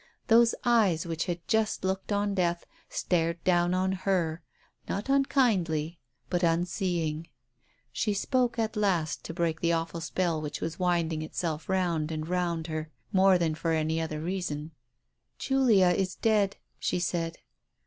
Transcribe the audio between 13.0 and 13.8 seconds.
more than for